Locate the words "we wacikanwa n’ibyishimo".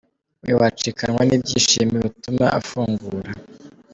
0.43-1.95